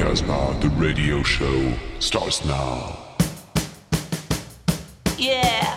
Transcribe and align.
Casbah, 0.00 0.56
the 0.62 0.70
radio 0.78 1.22
show, 1.22 1.74
starts 1.98 2.42
now. 2.46 2.96
Yeah. 5.18 5.69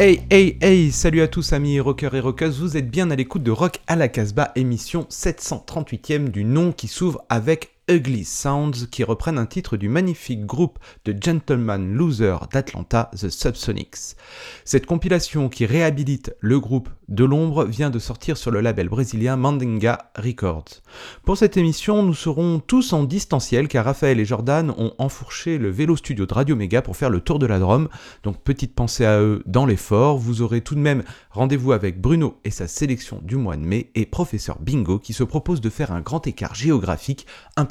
Hey 0.00 0.20
hey 0.30 0.56
hey, 0.60 0.92
salut 0.92 1.22
à 1.22 1.26
tous 1.26 1.52
amis 1.52 1.80
rockers 1.80 2.14
et 2.14 2.20
rockeuses, 2.20 2.60
vous 2.60 2.76
êtes 2.76 2.88
bien 2.88 3.10
à 3.10 3.16
l'écoute 3.16 3.42
de 3.42 3.50
Rock 3.50 3.80
à 3.88 3.96
la 3.96 4.06
Casbah, 4.06 4.52
émission 4.54 5.08
738e 5.10 6.28
du 6.28 6.44
nom 6.44 6.70
qui 6.70 6.86
s'ouvre 6.86 7.24
avec 7.28 7.77
Ugly 7.88 8.24
Sounds 8.24 8.86
qui 8.90 9.02
reprennent 9.02 9.38
un 9.38 9.46
titre 9.46 9.76
du 9.76 9.88
magnifique 9.88 10.44
groupe 10.44 10.78
de 11.04 11.16
Gentleman 11.18 11.94
Loser 11.94 12.36
d'Atlanta, 12.52 13.10
The 13.16 13.30
Subsonics. 13.30 14.16
Cette 14.64 14.86
compilation 14.86 15.48
qui 15.48 15.64
réhabilite 15.64 16.34
le 16.40 16.60
groupe 16.60 16.90
de 17.08 17.24
l'ombre 17.24 17.64
vient 17.64 17.88
de 17.88 17.98
sortir 17.98 18.36
sur 18.36 18.50
le 18.50 18.60
label 18.60 18.90
brésilien 18.90 19.36
Mandinga 19.36 20.10
Records. 20.16 20.82
Pour 21.24 21.38
cette 21.38 21.56
émission, 21.56 22.02
nous 22.02 22.14
serons 22.14 22.60
tous 22.60 22.92
en 22.92 23.04
distanciel 23.04 23.68
car 23.68 23.86
Raphaël 23.86 24.20
et 24.20 24.26
Jordan 24.26 24.74
ont 24.76 24.92
enfourché 24.98 25.56
le 25.56 25.70
vélo 25.70 25.96
studio 25.96 26.26
de 26.26 26.34
Radio 26.34 26.54
Méga 26.54 26.82
pour 26.82 26.96
faire 26.96 27.08
le 27.08 27.20
tour 27.20 27.38
de 27.38 27.46
la 27.46 27.58
Drôme. 27.58 27.88
Donc 28.22 28.42
petite 28.42 28.74
pensée 28.74 29.06
à 29.06 29.20
eux 29.20 29.42
dans 29.46 29.64
l'effort. 29.64 30.18
Vous 30.18 30.42
aurez 30.42 30.60
tout 30.60 30.74
de 30.74 30.80
même 30.80 31.02
rendez-vous 31.30 31.72
avec 31.72 32.00
Bruno 32.00 32.38
et 32.44 32.50
sa 32.50 32.68
sélection 32.68 33.20
du 33.22 33.36
mois 33.36 33.56
de 33.56 33.64
mai 33.64 33.90
et 33.94 34.04
Professeur 34.04 34.58
Bingo 34.60 34.98
qui 34.98 35.14
se 35.14 35.24
propose 35.24 35.62
de 35.62 35.70
faire 35.70 35.92
un 35.92 36.00
grand 36.00 36.26
écart 36.26 36.54
géographique, 36.54 37.26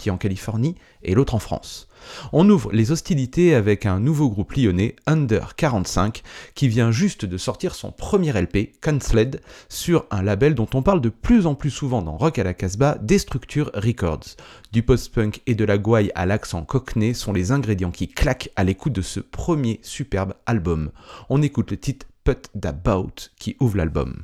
en 0.10 0.18
Californie 0.18 0.76
et 1.04 1.14
l'autre 1.14 1.36
en 1.36 1.40
France. 1.40 1.88
On 2.32 2.50
ouvre 2.50 2.72
les 2.72 2.92
hostilités 2.92 3.56
avec 3.56 3.86
un 3.86 4.00
nouveau 4.00 4.30
groupe 4.30 4.54
lyonnais, 4.54 4.96
Under 5.06 5.56
45, 5.56 6.24
qui 6.56 6.68
vient 6.68 6.92
juste 6.92 7.26
de 7.26 7.38
sortir 7.38 7.76
son 7.76 7.92
premier 7.92 8.32
LP, 8.32 8.80
Cancelled, 8.82 9.42
sur 9.70 10.06
un 10.12 10.22
label 10.22 10.56
dont 10.56 10.68
on 10.74 10.82
parle 10.82 11.02
de 11.02 11.10
plus 11.10 11.46
en 11.46 11.56
plus 11.56 11.72
souvent 11.72 12.02
dans 12.02 12.18
Rock 12.18 12.40
à 12.40 12.44
la 12.44 12.54
Casbah, 12.54 12.98
Destructure 13.02 13.72
Records. 13.74 14.36
Du 14.72 14.84
post-punk 14.84 15.42
et 15.48 15.56
de 15.56 15.66
la 15.66 15.78
gouaille 15.78 16.12
à 16.16 16.26
l'accent 16.26 16.64
cockney 16.64 17.14
sont 17.14 17.34
les 17.34 17.52
ingrédients 17.52 17.92
qui 17.92 18.08
claquent 18.08 18.52
à 18.56 18.64
l'écoute 18.64 18.94
de 18.94 19.02
ce 19.02 19.20
premier 19.20 19.80
superbe 19.84 20.34
album. 20.46 20.92
On 21.30 21.42
écoute 21.42 21.72
le 21.72 21.78
titre 21.78 22.06
Put 22.24 22.50
About 22.64 23.14
qui 23.40 23.56
ouvre 23.60 23.78
l'album. 23.78 24.24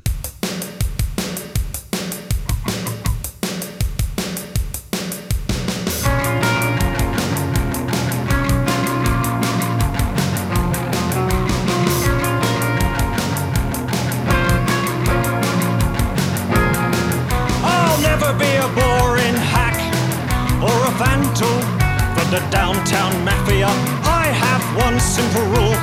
The 22.33 22.39
downtown 22.49 23.13
mafia. 23.23 23.69
I 24.09 24.25
have 24.25 24.63
one 24.73 24.97
simple 24.97 25.45
rule. 25.53 25.77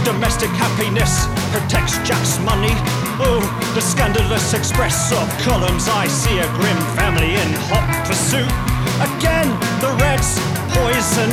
Domestic 0.00 0.48
happiness 0.56 1.28
protects 1.52 2.00
Jack's 2.08 2.40
money. 2.40 2.72
Oh, 3.20 3.44
the 3.76 3.84
scandalous 3.84 4.54
express 4.54 5.12
of 5.12 5.28
columns. 5.44 5.92
I 5.92 6.08
see 6.08 6.40
a 6.40 6.48
grim 6.56 6.80
family 6.96 7.36
in 7.36 7.48
hot 7.68 7.84
pursuit. 8.08 8.48
Again, 9.04 9.52
the 9.84 9.92
Reds 10.00 10.40
poison 10.72 11.28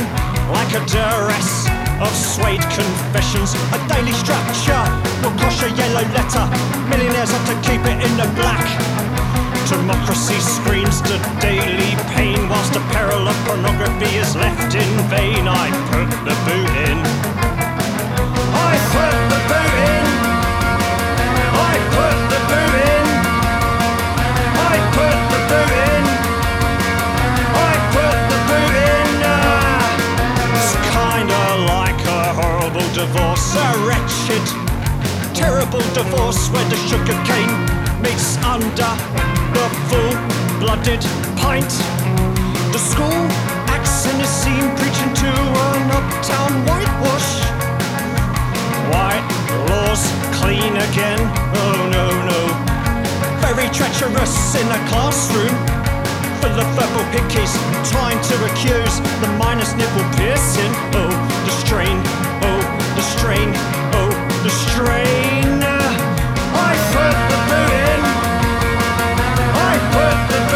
like 0.52 0.68
a 0.76 0.84
duress 0.84 1.64
of 2.04 2.12
suede 2.12 2.60
confessions. 2.76 3.56
A 3.72 3.80
daily 3.88 4.12
structure 4.12 4.84
will 5.24 5.32
crush 5.40 5.64
a 5.64 5.72
yellow 5.72 6.04
letter. 6.12 6.44
Millionaires 6.92 7.32
have 7.32 7.46
to 7.48 7.56
keep 7.64 7.80
it 7.88 7.96
in 8.04 8.12
the 8.20 8.28
black. 8.36 8.68
Democracy 9.70 10.34
screams 10.40 11.00
to 11.02 11.14
daily 11.40 11.94
pain 12.10 12.48
whilst 12.48 12.72
the 12.72 12.80
peril 12.90 13.28
of 13.28 13.36
pornography 13.46 14.16
is 14.16 14.34
left 14.34 14.74
in 14.74 14.90
vain. 15.08 15.46
I 15.46 15.70
put 15.94 16.10
the 16.26 16.34
boot 16.42 16.74
in. 16.90 16.98
I 18.50 18.74
put 18.90 19.14
the 19.30 19.40
boot 19.46 19.74
in. 19.94 20.06
I 21.54 21.74
put 21.94 22.16
the 22.32 22.40
boot 22.50 22.74
in. 22.82 23.06
I 24.58 24.74
put 24.90 25.18
the 25.30 25.40
boot 25.46 25.72
in. 25.86 26.02
I 27.54 27.72
put 27.94 28.18
the 28.32 28.40
boot 28.50 28.74
in. 28.90 29.08
Ah, 29.22 29.86
it's 30.58 30.74
kinda 30.90 31.44
like 31.70 32.00
a 32.10 32.34
horrible 32.34 32.88
divorce, 32.92 33.54
a 33.54 33.70
wretched 33.86 34.44
terrible 35.32 35.84
divorce 35.94 36.50
where 36.50 36.68
the 36.68 36.76
sugar 36.90 37.18
cane 37.24 37.54
meets 38.02 38.36
under 38.44 39.20
the 40.60 40.66
full-blooded 40.66 41.00
pint. 41.40 41.72
The 42.72 42.78
school 42.78 43.24
acts 43.68 44.06
in 44.06 44.20
a 44.20 44.26
scene 44.26 44.68
preaching 44.76 45.12
to 45.24 45.30
an 45.32 45.90
uptown 45.90 46.52
whitewash. 46.66 47.30
White 48.92 49.24
laws 49.68 50.02
clean 50.36 50.76
again. 50.76 51.20
Oh 51.56 51.88
no 51.90 52.06
no. 52.28 52.40
Very 53.40 53.68
treacherous 53.72 54.54
in 54.54 54.66
a 54.68 54.80
classroom. 54.88 55.54
Full 56.40 56.60
of 56.60 56.68
purple 56.76 57.04
pickies 57.12 57.52
trying 57.90 58.20
to 58.20 58.34
accuse 58.52 59.00
the 59.20 59.28
minus 59.38 59.74
nipple 59.76 60.04
piercing. 60.16 60.72
Oh, 60.94 61.10
the 61.46 61.52
strain. 61.64 61.98
Oh, 62.44 62.60
the 62.96 63.02
strain. 63.02 63.52
Oh, 63.96 64.10
the 64.44 64.50
strain. 64.50 65.62
I 66.52 66.72
put 66.92 67.14
the 67.30 67.38
boot 67.48 67.72
in. 67.92 68.00
I 69.70 69.74
put 69.94 70.16
the 70.32 70.49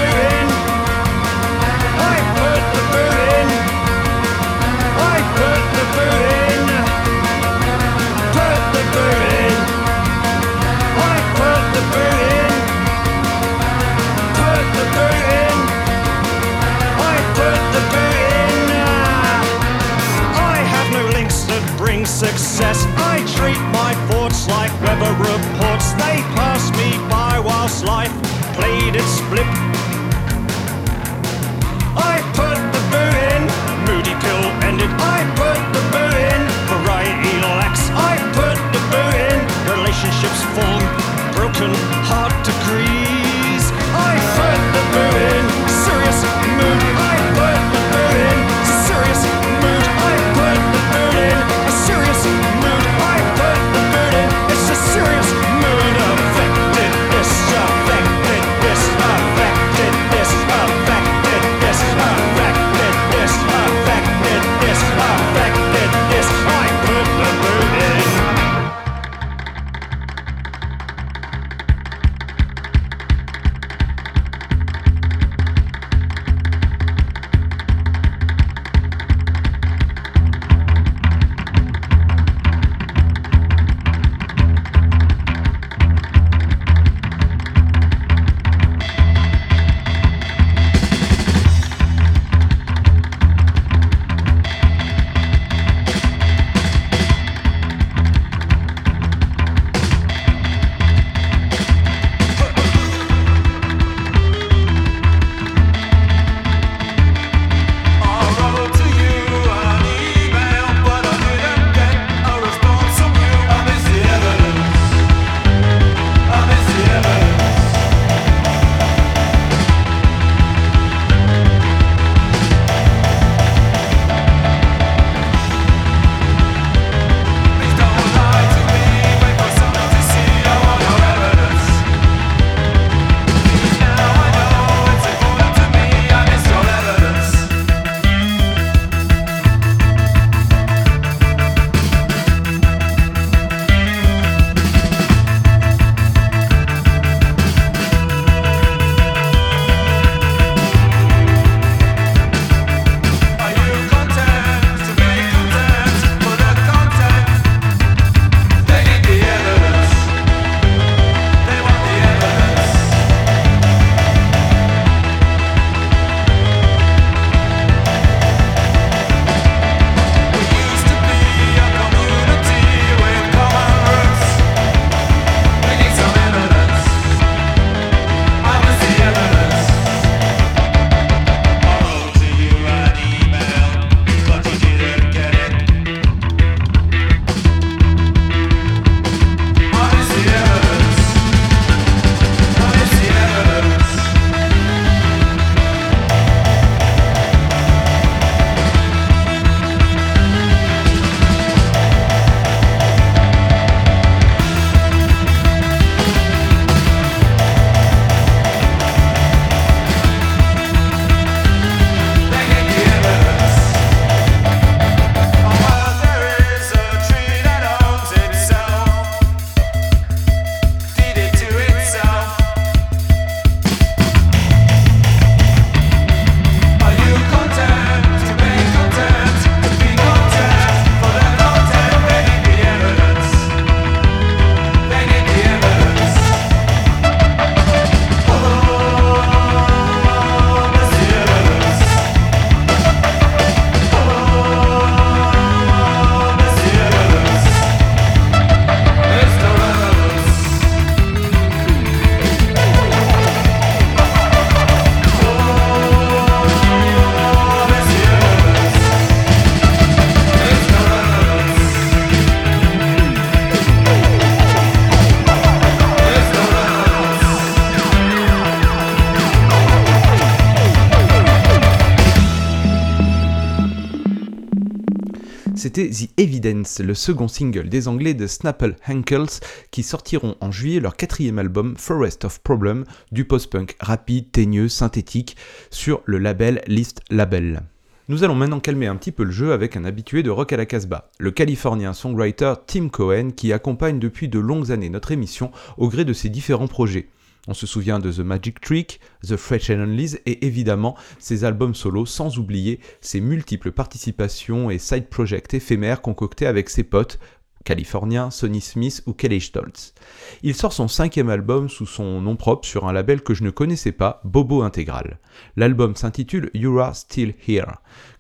The 275.90 276.08
Evidence, 276.18 276.80
le 276.80 276.94
second 276.94 277.28
single 277.28 277.68
des 277.68 277.88
Anglais 277.88 278.14
de 278.14 278.26
Snapple 278.26 278.76
Hankels, 278.88 279.40
qui 279.70 279.82
sortiront 279.82 280.36
en 280.40 280.50
juillet 280.50 280.80
leur 280.80 280.96
quatrième 280.96 281.38
album 281.38 281.74
Forest 281.76 282.24
of 282.24 282.40
Problem, 282.40 282.84
du 283.12 283.24
post-punk 283.24 283.76
rapide, 283.80 284.30
teigneux, 284.32 284.68
synthétique, 284.68 285.36
sur 285.70 286.02
le 286.04 286.18
label 286.18 286.62
List 286.66 287.00
Label. 287.10 287.62
Nous 288.08 288.22
allons 288.22 288.34
maintenant 288.34 288.60
calmer 288.60 288.86
un 288.86 288.96
petit 288.96 289.12
peu 289.12 289.24
le 289.24 289.30
jeu 289.30 289.52
avec 289.52 289.76
un 289.76 289.84
habitué 289.84 290.22
de 290.22 290.30
Rock 290.30 290.52
à 290.52 290.58
la 290.58 290.66
Casbah, 290.66 291.10
le 291.18 291.30
californien 291.30 291.94
songwriter 291.94 292.52
Tim 292.66 292.88
Cohen 292.90 293.30
qui 293.34 293.52
accompagne 293.52 293.98
depuis 293.98 294.28
de 294.28 294.38
longues 294.38 294.72
années 294.72 294.90
notre 294.90 295.12
émission 295.12 295.50
au 295.78 295.88
gré 295.88 296.04
de 296.04 296.12
ses 296.12 296.28
différents 296.28 296.68
projets. 296.68 297.08
On 297.46 297.54
se 297.54 297.66
souvient 297.66 297.98
de 297.98 298.10
The 298.10 298.20
Magic 298.20 298.60
Trick, 298.60 299.00
The 299.26 299.36
Fresh 299.36 299.68
Heavenlies 299.68 300.16
et 300.24 300.46
évidemment 300.46 300.96
ses 301.18 301.44
albums 301.44 301.74
solo, 301.74 302.06
sans 302.06 302.38
oublier 302.38 302.80
ses 303.02 303.20
multiples 303.20 303.72
participations 303.72 304.70
et 304.70 304.78
side 304.78 305.08
projects 305.08 305.52
éphémères 305.52 306.00
concoctés 306.00 306.46
avec 306.46 306.70
ses 306.70 306.84
potes, 306.84 307.18
californien 307.64 308.30
Sonny 308.30 308.60
Smith 308.60 309.02
ou 309.06 309.12
Kelly 309.12 309.40
Stoltz. 309.40 309.94
Il 310.42 310.54
sort 310.54 310.72
son 310.72 310.86
cinquième 310.86 311.30
album 311.30 311.68
sous 311.68 311.86
son 311.86 312.20
nom 312.20 312.36
propre 312.36 312.66
sur 312.66 312.86
un 312.86 312.92
label 312.92 313.22
que 313.22 313.34
je 313.34 313.42
ne 313.42 313.50
connaissais 313.50 313.92
pas, 313.92 314.20
Bobo 314.24 314.62
Intégral. 314.62 315.18
L'album 315.56 315.96
s'intitule 315.96 316.50
You 316.54 316.78
Are 316.78 316.94
Still 316.94 317.34
Here. 317.46 317.72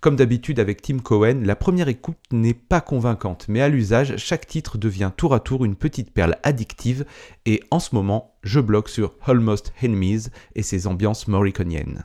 Comme 0.04 0.16
d'habitude 0.16 0.60
avec 0.60 0.82
Tim 0.82 0.98
Cohen, 0.98 1.40
la 1.44 1.56
première 1.56 1.88
écoute 1.88 2.18
n'est 2.30 2.52
pas 2.52 2.82
convaincante, 2.82 3.46
mais 3.48 3.62
à 3.62 3.70
l'usage, 3.70 4.18
chaque 4.18 4.46
titre 4.46 4.76
devient 4.76 5.10
tour 5.16 5.32
à 5.32 5.40
tour 5.40 5.64
une 5.64 5.76
petite 5.76 6.10
perle 6.10 6.36
addictive, 6.42 7.06
et 7.46 7.62
en 7.70 7.80
ce 7.80 7.94
moment, 7.94 8.34
je 8.42 8.60
bloque 8.60 8.90
sur 8.90 9.14
Almost 9.24 9.72
Enemies 9.82 10.26
et 10.56 10.62
ses 10.62 10.86
ambiances 10.86 11.26
morriconiennes. 11.26 12.04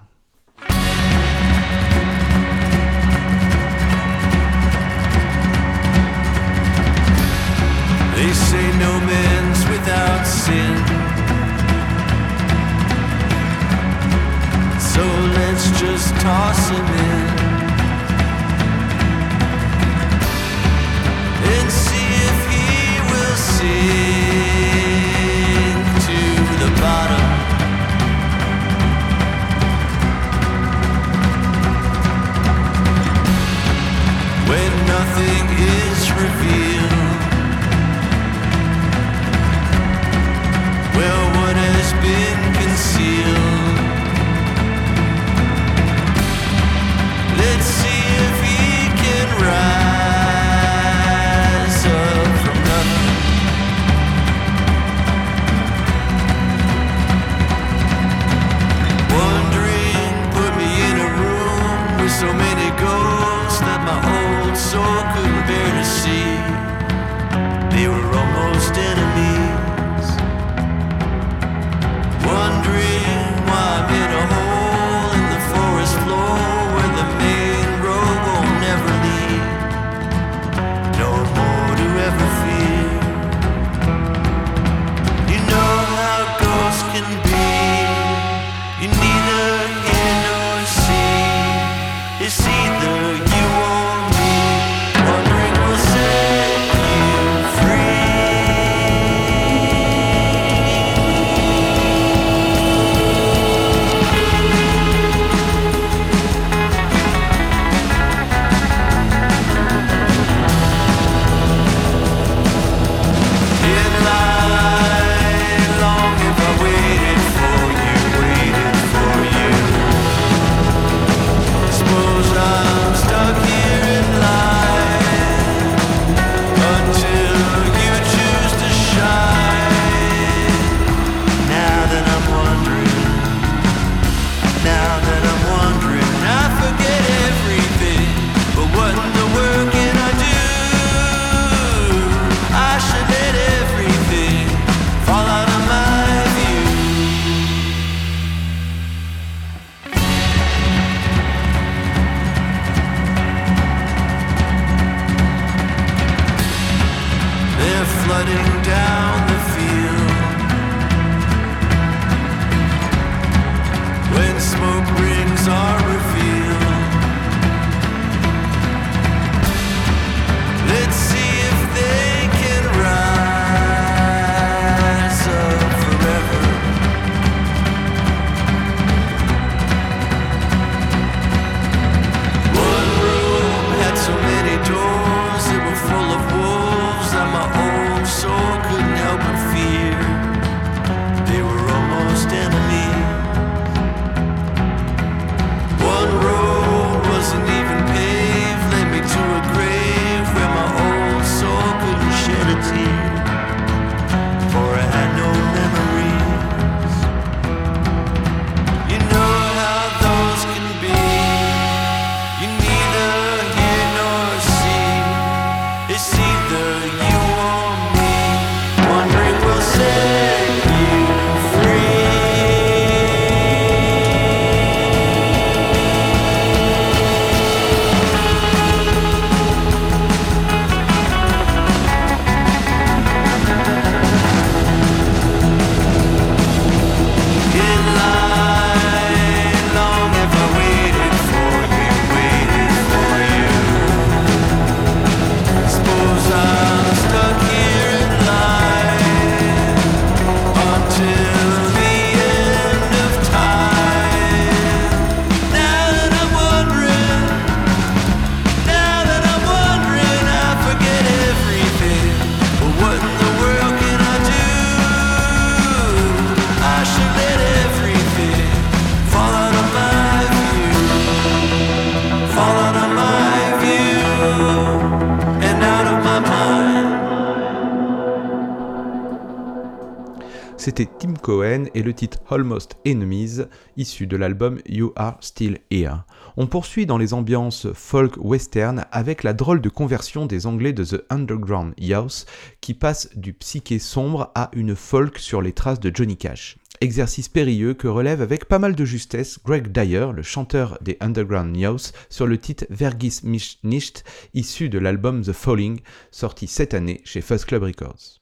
Tim 280.86 281.14
Cohen 281.14 281.66
et 281.74 281.84
le 281.84 281.94
titre 281.94 282.20
Almost 282.30 282.78
Enemies, 282.86 283.42
issu 283.76 284.08
de 284.08 284.16
l'album 284.16 284.60
You 284.68 284.94
Are 284.96 285.18
Still 285.20 285.58
Here. 285.72 286.04
On 286.38 286.48
poursuit 286.48 286.86
dans 286.86 286.98
les 286.98 287.14
ambiances 287.14 287.68
folk 287.74 288.16
western 288.18 288.86
avec 288.92 289.24
la 289.24 289.34
drôle 289.34 289.62
de 289.62 289.70
conversion 289.70 290.26
des 290.26 290.46
Anglais 290.46 290.74
de 290.74 290.84
The 290.84 291.04
Underground 291.10 291.74
House 291.92 292.26
qui 292.62 292.74
passe 292.74 293.10
du 293.16 293.34
psyché 293.34 293.80
sombre 293.80 294.32
à 294.36 294.50
une 294.54 294.76
folk 294.76 295.18
sur 295.18 295.42
les 295.42 295.54
traces 295.54 295.80
de 295.80 295.92
Johnny 295.94 296.18
Cash. 296.18 296.58
Exercice 296.82 297.28
périlleux 297.28 297.74
que 297.74 297.90
relève 297.90 298.22
avec 298.22 298.46
pas 298.46 298.60
mal 298.60 298.74
de 298.74 298.86
justesse 298.86 299.40
Greg 299.44 299.72
Dyer, 299.72 300.08
le 300.14 300.22
chanteur 300.22 300.78
des 300.82 300.96
Underground 301.02 301.62
House, 301.62 301.92
sur 302.10 302.26
le 302.26 302.38
titre 302.38 302.66
Vergis 302.70 303.20
mich 303.24 303.60
nicht, 303.64 304.06
issu 304.34 304.70
de 304.70 304.80
l'album 304.80 305.22
The 305.24 305.34
Falling, 305.34 305.82
sorti 306.10 306.48
cette 306.48 306.74
année 306.74 307.02
chez 307.04 307.20
Fuzz 307.20 307.44
Club 307.44 307.64
Records. 307.64 308.22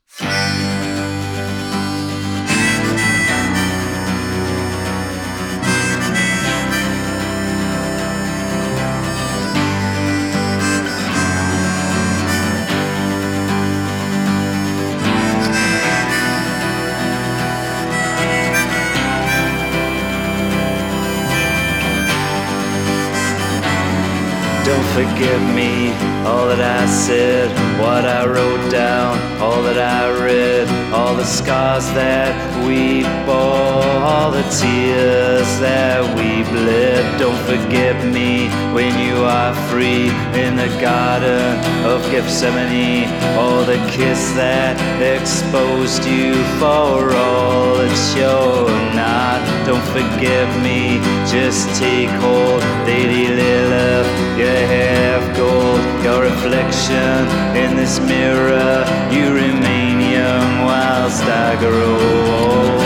That 26.58 26.82
I 26.82 26.86
said, 26.88 27.50
what 27.80 28.06
I 28.06 28.26
wrote 28.26 28.72
down, 28.72 29.18
all 29.40 29.62
that 29.64 29.78
I 29.78 30.10
read, 30.26 30.68
all 30.92 31.16
the 31.16 31.24
scars 31.26 31.86
that 31.94 32.34
we 32.66 33.04
bore, 33.26 33.86
all 34.04 34.32
the 34.32 34.42
tears 34.62 35.48
that 35.60 36.02
we 36.18 36.42
bled. 36.50 37.20
Don't 37.20 37.38
forget 37.46 37.96
me 38.06 38.48
when 38.74 38.98
you 39.00 39.24
are 39.24 39.54
free 39.70 40.10
in 40.34 40.56
the 40.56 40.70
garden 40.82 41.58
of 41.86 42.02
Gethsemane, 42.10 43.08
all 43.38 43.64
the 43.64 43.78
kiss 43.92 44.34
that 44.34 44.78
exposed 45.00 46.06
you 46.06 46.34
for 46.58 47.14
all 47.14 47.78
that 47.78 48.16
you're 48.18 48.96
not. 48.96 49.57
Don't 49.68 49.84
forgive 49.88 50.48
me, 50.64 50.98
just 51.30 51.68
take 51.78 52.08
hold, 52.22 52.62
daily 52.86 53.28
live, 53.36 54.08
your 54.40 54.48
hair 54.48 55.20
of 55.20 55.36
gold, 55.36 55.82
your 56.06 56.22
reflection 56.22 57.28
in 57.54 57.76
this 57.76 58.00
mirror. 58.00 58.86
You 59.12 59.34
remain 59.34 60.00
young 60.00 60.64
whilst 60.64 61.22
I 61.24 61.58
grow 61.60 61.98
old. 62.40 62.78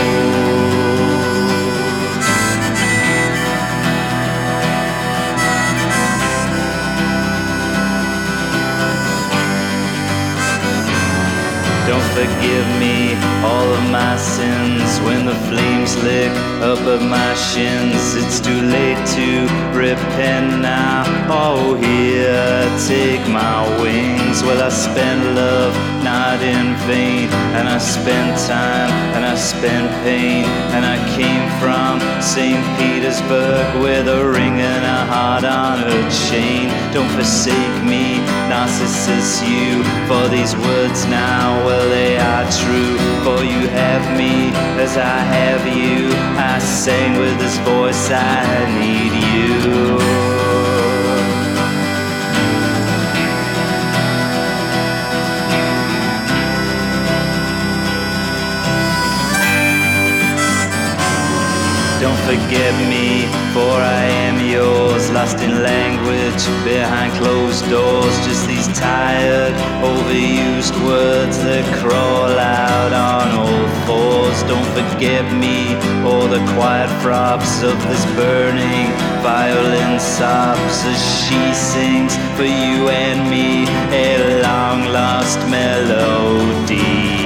Don't 11.86 12.08
forgive 12.18 12.66
me 12.80 13.14
all 13.44 13.72
of 13.72 13.90
my 13.92 14.16
sins 14.16 14.61
when 15.04 15.26
the 15.26 15.34
flames 15.48 15.96
lick 16.02 16.32
up 16.62 16.80
at 16.80 17.02
my 17.02 17.34
shins. 17.34 18.14
It's 18.14 18.40
too 18.40 18.60
late 18.76 19.02
to 19.16 19.28
repent 19.76 20.62
now. 20.62 21.04
Oh, 21.28 21.74
here, 21.74 22.64
take 22.86 23.26
my 23.28 23.62
wings. 23.82 24.42
Well, 24.42 24.62
I 24.62 24.68
spent 24.68 25.36
love 25.36 25.91
not 26.02 26.42
in 26.42 26.74
vain, 26.86 27.28
and 27.56 27.68
I 27.68 27.78
spent 27.78 28.38
time 28.46 28.90
and 29.14 29.24
I 29.24 29.34
spent 29.34 29.90
pain, 30.02 30.44
and 30.74 30.84
I 30.84 30.98
came 31.16 31.46
from 31.60 32.00
St. 32.20 32.62
Petersburg 32.78 33.82
with 33.82 34.08
a 34.08 34.26
ring 34.30 34.60
and 34.60 34.84
a 34.84 35.00
heart 35.12 35.44
on 35.44 35.80
a 35.80 36.00
chain. 36.28 36.68
Don't 36.92 37.10
forsake 37.10 37.76
me, 37.84 38.18
Narcissus, 38.48 39.42
you, 39.42 39.82
for 40.08 40.28
these 40.28 40.56
words 40.56 41.06
now, 41.06 41.64
well, 41.64 41.88
they 41.88 42.16
are 42.18 42.44
true. 42.50 42.96
For 43.24 43.44
you 43.44 43.68
have 43.68 44.04
me 44.18 44.50
as 44.82 44.96
I 44.96 45.18
have 45.36 45.66
you. 45.66 46.08
I 46.36 46.58
sang 46.58 47.18
with 47.18 47.38
this 47.38 47.56
voice, 47.58 48.10
I 48.10 48.66
need 48.80 49.12
you. 49.30 50.31
Forget 62.32 62.74
me, 62.88 63.28
for 63.52 63.74
I 63.76 64.04
am 64.28 64.36
yours, 64.40 65.10
lost 65.10 65.38
in 65.40 65.62
language 65.62 66.44
behind 66.64 67.12
closed 67.20 67.68
doors. 67.68 68.14
Just 68.26 68.46
these 68.48 68.68
tired, 68.68 69.52
overused 69.84 70.74
words 70.86 71.36
that 71.44 71.66
crawl 71.80 72.32
out 72.64 72.92
on 73.12 73.26
all 73.42 73.68
fours. 73.84 74.38
Don't 74.52 74.70
forget 74.78 75.24
me, 75.44 75.76
or 76.08 76.22
the 76.34 76.42
quiet 76.54 76.90
throbs 77.02 77.62
of 77.62 77.76
this 77.88 78.04
burning 78.16 78.88
violin 79.20 80.00
sobs 80.00 80.76
as 80.92 81.00
she 81.20 81.42
sings 81.52 82.16
for 82.36 82.48
you 82.48 82.88
and 82.88 83.20
me 83.28 83.66
a 83.92 84.40
long 84.42 84.80
lost 84.88 85.38
melody. 85.50 87.21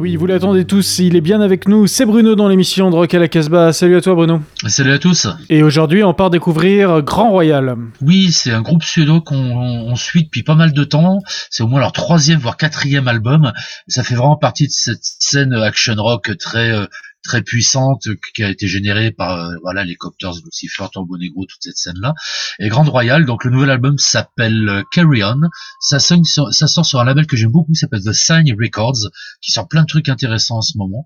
Oui, 0.00 0.16
vous 0.16 0.24
l'attendez 0.24 0.64
tous, 0.64 0.98
il 0.98 1.14
est 1.14 1.20
bien 1.20 1.42
avec 1.42 1.68
nous. 1.68 1.86
C'est 1.86 2.06
Bruno 2.06 2.34
dans 2.34 2.48
l'émission 2.48 2.88
de 2.90 2.96
Rock 2.96 3.12
à 3.12 3.18
la 3.18 3.28
Casbah. 3.28 3.74
Salut 3.74 3.96
à 3.96 4.00
toi, 4.00 4.14
Bruno. 4.14 4.40
Salut 4.66 4.92
à 4.92 4.98
tous. 4.98 5.26
Et 5.50 5.62
aujourd'hui, 5.62 6.02
on 6.02 6.14
part 6.14 6.30
découvrir 6.30 7.02
Grand 7.02 7.30
Royal. 7.30 7.76
Oui, 8.00 8.32
c'est 8.32 8.50
un 8.50 8.62
groupe 8.62 8.82
suédois 8.82 9.20
qu'on 9.20 9.36
on 9.36 9.94
suit 9.96 10.24
depuis 10.24 10.42
pas 10.42 10.54
mal 10.54 10.72
de 10.72 10.84
temps. 10.84 11.18
C'est 11.50 11.62
au 11.62 11.68
moins 11.68 11.80
leur 11.80 11.92
troisième 11.92 12.38
voire 12.38 12.56
quatrième 12.56 13.08
album. 13.08 13.52
Ça 13.88 14.02
fait 14.02 14.14
vraiment 14.14 14.36
partie 14.36 14.68
de 14.68 14.72
cette 14.72 15.02
scène 15.02 15.52
action 15.52 15.94
rock 15.98 16.30
très 16.38 16.72
euh, 16.72 16.86
très 17.30 17.42
puissante 17.42 18.08
qui 18.34 18.42
a 18.42 18.50
été 18.50 18.66
générée 18.66 19.12
par 19.12 19.38
euh, 19.38 19.54
voilà 19.62 19.84
les 19.84 19.94
Copters, 19.94 20.34
Lucifer, 20.44 20.86
Turbo 20.92 21.16
Negro, 21.16 21.46
toute 21.46 21.62
cette 21.62 21.76
scène 21.76 21.98
là. 22.00 22.12
Et 22.58 22.68
Grand 22.68 22.82
Royal, 22.82 23.24
donc 23.24 23.44
le 23.44 23.52
nouvel 23.52 23.70
album 23.70 23.98
s'appelle 23.98 24.68
euh, 24.68 24.82
Carry 24.90 25.22
On. 25.22 25.42
Ça, 25.78 26.00
sonne 26.00 26.24
ça 26.24 26.66
sort 26.66 26.84
sur 26.84 26.98
un 26.98 27.04
label 27.04 27.26
que 27.26 27.36
j'aime 27.36 27.52
beaucoup, 27.52 27.72
qui 27.72 27.78
s'appelle 27.78 28.02
The 28.02 28.12
Sign 28.12 28.52
Records, 28.60 29.10
qui 29.40 29.52
sort 29.52 29.68
plein 29.68 29.82
de 29.82 29.86
trucs 29.86 30.08
intéressants 30.08 30.56
en 30.56 30.62
ce 30.62 30.76
moment. 30.76 31.04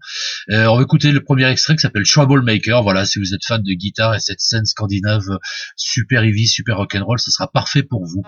Euh, 0.49 0.65
on 0.67 0.77
va 0.77 0.83
écouter 0.83 1.13
le 1.13 1.23
premier 1.23 1.47
extrait 1.47 1.77
qui 1.77 1.83
s'appelle 1.83 2.07
Troublemaker. 2.07 2.83
Voilà, 2.83 3.05
si 3.05 3.19
vous 3.19 3.35
êtes 3.35 3.45
fan 3.45 3.63
de 3.63 3.73
guitare 3.75 4.15
et 4.15 4.21
cette 4.21 4.41
scène 4.41 4.65
scandinave 4.65 5.29
euh, 5.29 5.39
super 5.77 6.25
heavy, 6.25 6.47
super 6.47 6.79
rock'n'roll, 6.79 7.19
ce 7.19 7.31
sera 7.31 7.49
parfait 7.49 7.83
pour 7.83 8.07
vous. 8.07 8.23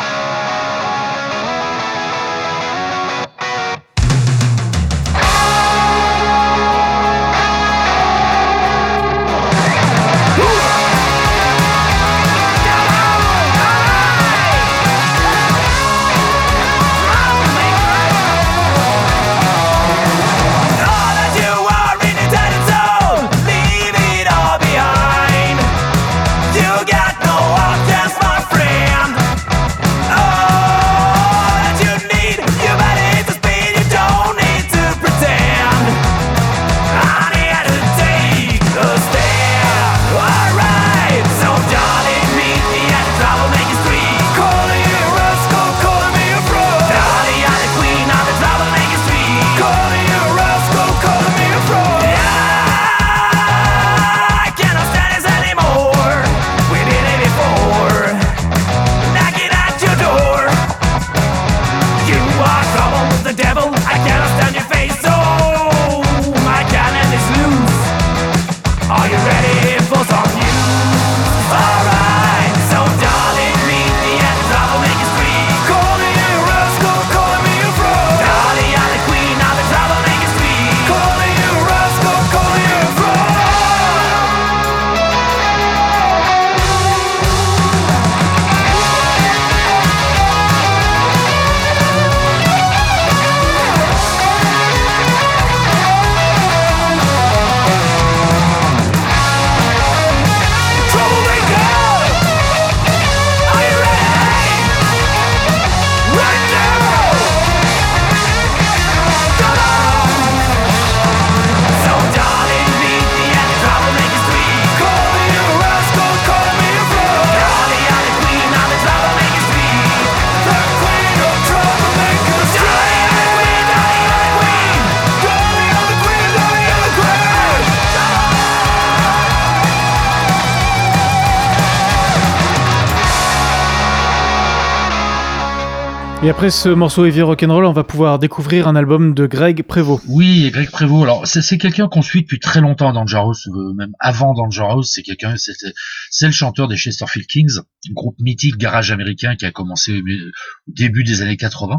Et 136.26 136.30
après 136.30 136.50
ce 136.50 136.68
morceau 136.68 137.04
heavy 137.06 137.22
rock'n'roll, 137.22 137.64
on 137.66 137.72
va 137.72 137.84
pouvoir 137.84 138.18
découvrir 138.18 138.66
un 138.66 138.74
album 138.74 139.14
de 139.14 139.26
Greg 139.26 139.62
Prévost. 139.62 140.02
Oui, 140.08 140.50
Greg 140.50 140.68
Prévost. 140.70 141.04
Alors, 141.04 141.24
c'est 141.24 141.56
quelqu'un 141.56 141.86
qu'on 141.86 142.02
suit 142.02 142.22
depuis 142.22 142.40
très 142.40 142.60
longtemps 142.60 142.92
dans 142.92 143.02
Dangerous, 143.02 143.34
euh, 143.46 143.72
même 143.74 143.92
avant 144.00 144.34
Dangerous. 144.34 144.82
C'est 144.82 145.02
quelqu'un, 145.04 145.36
c'est 145.36 146.26
le 146.26 146.32
chanteur 146.32 146.66
des 146.66 146.76
Chesterfield 146.76 147.28
Kings, 147.28 147.58
groupe 147.92 148.16
mythique 148.18 148.56
garage 148.56 148.90
américain 148.90 149.36
qui 149.36 149.46
a 149.46 149.52
commencé 149.52 150.00
au 150.00 150.02
mi- 150.02 150.18
au 150.20 150.72
début 150.72 151.04
des 151.04 151.22
années 151.22 151.36
80. 151.36 151.78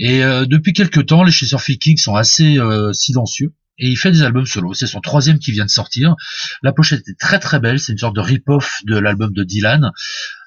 Et 0.00 0.22
euh, 0.22 0.44
depuis 0.44 0.74
quelques 0.74 1.06
temps, 1.06 1.24
les 1.24 1.32
Chesterfield 1.32 1.80
Kings 1.80 1.96
sont 1.98 2.14
assez 2.14 2.58
euh, 2.58 2.92
silencieux. 2.92 3.54
Et 3.80 3.86
il 3.86 3.96
fait 3.96 4.10
des 4.10 4.22
albums 4.22 4.44
solo. 4.44 4.74
C'est 4.74 4.88
son 4.88 5.00
troisième 5.00 5.38
qui 5.38 5.52
vient 5.52 5.64
de 5.64 5.70
sortir. 5.70 6.14
La 6.62 6.72
pochette 6.72 7.08
est 7.08 7.18
très 7.18 7.38
très 7.38 7.60
belle. 7.60 7.78
C'est 7.78 7.92
une 7.92 7.98
sorte 7.98 8.16
de 8.16 8.20
rip-off 8.20 8.80
de 8.84 8.98
l'album 8.98 9.32
de 9.32 9.44
Dylan. 9.44 9.92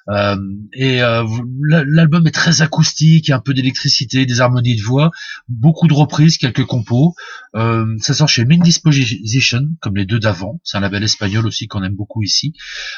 Euh, 0.08 0.36
et 0.72 1.02
euh, 1.02 1.24
l'album 1.68 2.26
est 2.26 2.32
très 2.32 2.62
acoustique, 2.62 3.30
un 3.30 3.38
peu 3.38 3.54
d'électricité, 3.54 4.26
des 4.26 4.40
harmonies 4.40 4.76
de 4.76 4.82
voix, 4.82 5.10
beaucoup 5.48 5.88
de 5.88 5.94
reprises, 5.94 6.38
quelques 6.38 6.64
compos. 6.64 7.14
Euh, 7.54 7.96
ça 7.98 8.14
sort 8.14 8.28
chez 8.28 8.44
Main 8.44 8.58
Disposition, 8.58 9.68
comme 9.80 9.96
les 9.96 10.06
deux 10.06 10.18
d'avant. 10.18 10.60
C'est 10.64 10.76
un 10.76 10.80
label 10.80 11.02
espagnol 11.02 11.46
aussi 11.46 11.68
qu'on 11.68 11.82
aime 11.82 11.94
beaucoup 11.94 12.22
ici. 12.22 12.52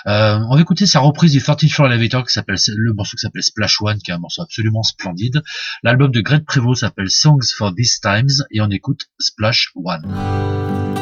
Euh, 0.07 0.39
on 0.49 0.55
va 0.55 0.61
écouter 0.61 0.87
sa 0.87 1.01
reprise 1.01 1.33
du 1.33 1.43
13 1.43 1.71
Floor 1.71 1.93
Elevator 1.93 2.25
qui 2.25 2.33
s'appelle 2.33 2.57
le 2.77 2.93
morceau 2.95 3.17
qui 3.17 3.23
s'appelle 3.23 3.43
Splash 3.43 3.81
One, 3.81 3.99
qui 3.99 4.11
est 4.11 4.15
un 4.15 4.19
morceau 4.19 4.43
absolument 4.43 4.83
splendide. 4.83 5.43
L'album 5.83 6.11
de 6.11 6.21
Greg 6.21 6.45
Prévost 6.45 6.81
s'appelle 6.81 7.11
Songs 7.11 7.53
for 7.57 7.75
These 7.75 8.01
Times 8.01 8.45
et 8.51 8.61
on 8.61 8.71
écoute 8.71 9.09
Splash 9.19 9.73
One. 9.75 10.94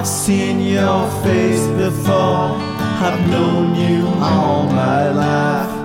I've 0.00 0.06
seen 0.06 0.60
your 0.60 1.10
face 1.22 1.66
before. 1.76 2.56
I've 3.04 3.20
known 3.28 3.74
you 3.74 4.06
all 4.18 4.62
my 4.64 5.10
life. 5.10 5.79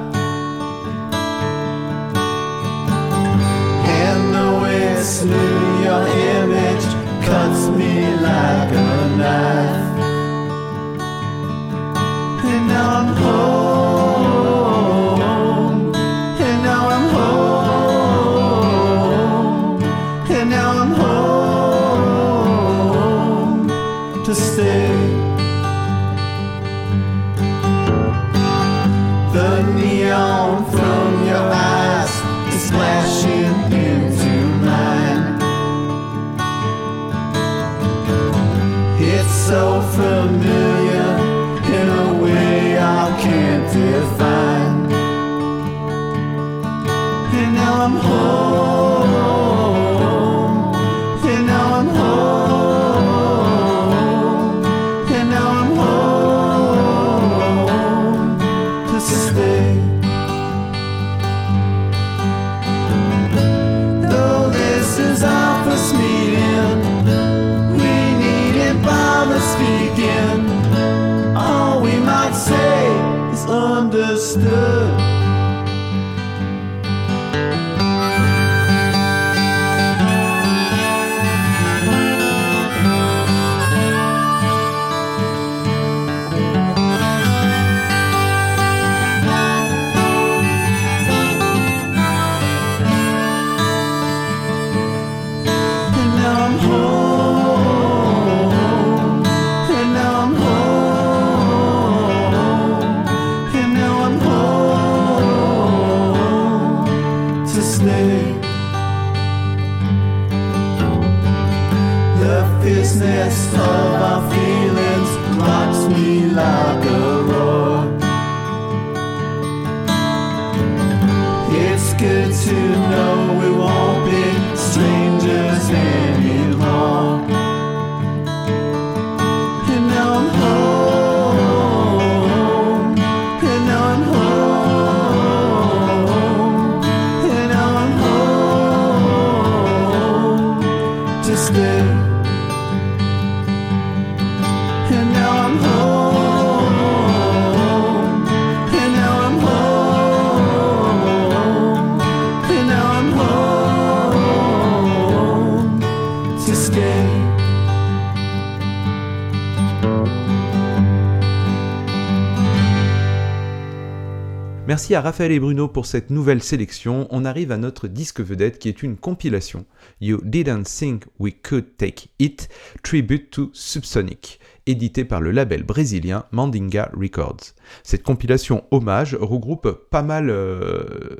Merci 164.75 164.93
à 164.93 164.99
Raphaël 164.99 165.31
et 165.31 165.39
Bruno 165.39 165.69
pour 165.69 165.85
cette 165.85 166.09
nouvelle 166.09 166.43
sélection. 166.43 167.07
On 167.09 167.23
arrive 167.23 167.53
à 167.53 167.57
notre 167.57 167.87
disque 167.87 168.19
vedette 168.19 168.59
qui 168.59 168.67
est 168.67 168.83
une 168.83 168.97
compilation. 168.97 169.65
You 170.01 170.19
Didn't 170.21 170.63
Think 170.63 171.05
We 171.17 171.33
Could 171.41 171.77
Take 171.77 172.09
It, 172.19 172.49
Tribute 172.83 173.29
to 173.29 173.51
Subsonic, 173.53 174.37
édité 174.65 175.05
par 175.05 175.21
le 175.21 175.31
label 175.31 175.63
brésilien 175.63 176.25
Mandinga 176.33 176.91
Records. 176.93 177.53
Cette 177.83 178.03
compilation 178.03 178.65
hommage 178.69 179.15
regroupe 179.15 179.87
pas 179.89 180.03
mal 180.03 180.29
euh, 180.29 181.15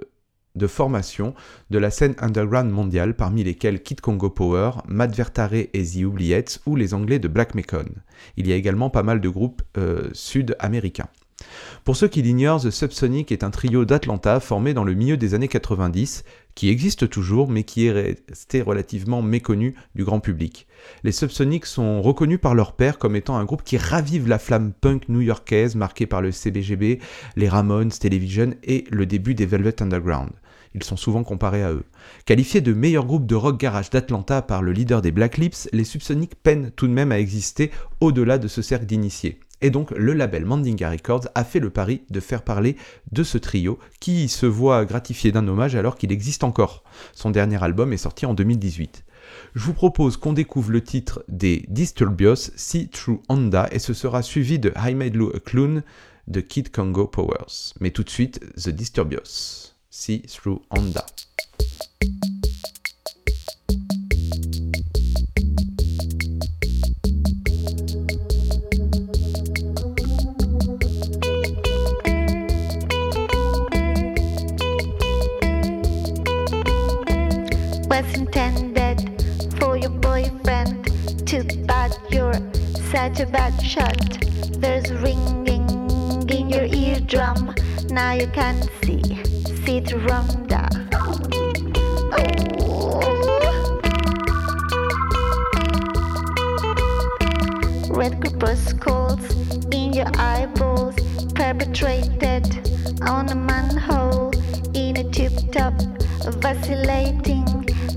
de 0.56 0.68
formations 0.68 1.34
de 1.70 1.78
la 1.78 1.91
scène 1.91 2.15
underground 2.20 2.70
mondiale, 2.70 3.15
parmi 3.15 3.41
lesquelles 3.46 3.82
Kid 3.82 4.02
Congo 4.02 4.30
Power, 4.30 4.72
Matt 4.86 5.15
Vertare 5.15 5.54
et 5.54 5.70
The 5.72 6.04
Oubliettes 6.04 6.60
ou 6.65 6.76
les 6.76 6.94
Anglais 6.94 7.20
de 7.20 7.30
Black 7.30 7.56
Mekon. 7.56 7.86
Il 8.36 8.50
y 8.50 8.52
a 8.52 8.58
également 8.58 8.89
pas 8.89 9.04
mal 9.04 9.22
de 9.22 9.30
groupes 9.30 9.62
euh, 9.78 10.10
sud-américains. 10.12 11.08
Pour 11.86 11.95
ceux 11.95 12.08
qui 12.08 12.24
l'ignorent, 12.24 12.63
The 12.63 12.71
Subsonic 12.71 13.32
est 13.32 13.43
un 13.43 13.52
trio 13.52 13.86
d'Atlanta 13.86 14.39
formé 14.39 14.74
dans 14.74 14.84
le 14.84 14.95
milieu 14.95 15.17
des 15.17 15.36
années 15.36 15.48
90, 15.48 16.24
qui 16.56 16.69
existe 16.69 17.08
toujours 17.12 17.48
mais 17.48 17.62
qui 17.62 17.86
est 17.86 17.91
resté 17.91 18.63
relativement 18.63 19.21
méconnu 19.21 19.76
du 19.93 20.04
grand 20.04 20.19
public. 20.19 20.65
Les 21.04 21.12
Subsonics 21.12 21.67
sont 21.67 22.02
reconnus 22.02 22.39
par 22.41 22.56
leur 22.56 22.74
père 22.74 22.98
comme 22.98 23.15
étant 23.15 23.38
un 23.38 23.45
groupe 23.45 23.62
qui 23.63 23.78
ravive 23.78 24.28
la 24.28 24.39
flamme 24.39 24.74
punk 24.74 25.10
new-yorkaise 25.10 25.76
marquée 25.76 26.08
par 26.08 26.24
le 26.24 26.32
CBGB, 26.32 26.98
les 27.36 27.50
Ramones, 27.50 27.91
Television 27.91 28.56
et 28.63 28.86
le 28.89 29.06
début 29.06 29.36
des 29.36 29.45
Velvet 29.45 29.84
Underground. 29.84 30.32
Ils 30.74 30.84
sont 30.84 30.98
souvent 30.98 31.24
comparés 31.24 31.63
à 31.63 31.71
eux. 31.71 31.86
Qualifiés 32.26 32.62
de 32.62 32.74
meilleur 32.74 33.06
groupe 33.06 33.28
de 33.28 33.36
rock 33.36 33.60
garage 33.60 33.91
d'Atlanta 33.91 34.41
par 34.41 34.63
le 34.63 34.71
leader 34.71 35.04
des 35.04 35.12
Black 35.12 35.38
Lips, 35.38 35.69
les 35.71 35.84
Subsonics 35.84 36.36
peinent 36.41 36.71
tout 36.76 36.88
de 36.88 36.93
même 36.93 37.12
à 37.12 37.19
exister 37.19 37.69
au-delà 38.02 38.39
de 38.39 38.48
ce 38.48 38.63
cercle 38.63 38.88
d'initiés. 38.88 39.39
Et 39.62 39.70
donc 39.70 39.91
le 39.91 40.13
label 40.13 40.46
Mandinga 40.46 40.91
Records 40.91 41.28
a 41.34 41.44
fait 41.44 41.60
le 41.60 41.70
pari 41.70 42.02
de 42.10 42.20
faire 42.20 42.44
parler 42.44 42.76
de 43.12 43.24
ce 43.24 43.38
trio 43.38 43.80
qui 44.00 44.28
se 44.28 44.46
voit 44.46 44.86
gratifié 44.86 45.32
d'un 45.32 45.48
hommage 45.48 45.76
alors 45.76 45.98
qu'il 45.98 46.12
existe 46.12 46.44
encore. 46.44 46.84
Son 47.13 47.32
dernier 47.32 47.63
album 47.63 47.94
est 47.94 47.98
sorti 47.98 48.26
en 48.26 48.34
2018. 48.34 49.04
Je 49.56 49.63
vous 49.63 49.74
propose 49.74 50.18
qu'on 50.18 50.34
découvre 50.34 50.72
le 50.72 50.82
titre 50.82 51.24
des 51.28 51.65
Disturbios, 51.68 52.52
See 52.56 52.89
Through 52.89 53.22
Honda, 53.30 53.68
et 53.72 53.80
ce 53.80 53.94
sera 53.94 54.22
suivi 54.22 54.60
de 54.60 54.72
I 54.78 54.94
Made 54.94 55.15
Lou 55.15 55.32
a 55.36 55.39
Clown 55.39 55.84
de 56.28 56.41
Kid 56.41 56.72
Congo 56.72 57.08
Powers. 57.08 57.74
Mais 57.80 57.91
tout 57.91 58.04
de 58.04 58.10
suite, 58.10 58.39
The 58.56 58.70
Disturbios, 58.70 59.74
See 59.89 60.22
Through 60.24 60.62
Honda. 60.70 61.06
Bad 83.26 83.60
shot. 83.62 83.98
There's 84.60 84.92
ringing 84.92 85.68
in 86.30 86.50
your 86.50 86.66
eardrum. 86.66 87.54
Now 87.90 88.14
you 88.14 88.28
can 88.28 88.62
see, 88.84 89.02
see 89.64 89.80
through 89.82 90.04
oh. 90.04 90.10
Rhonda. 90.10 90.64
Red 97.96 98.22
corpuscles 98.22 99.24
in 99.72 99.94
your 99.94 100.12
eyeballs, 100.18 100.96
perpetrated 101.34 102.46
on 103.02 103.30
a 103.30 103.36
manhole 103.36 104.32
in 104.74 104.98
a 104.98 105.04
tube 105.12 105.52
top, 105.52 105.74
vacillating. 106.42 107.46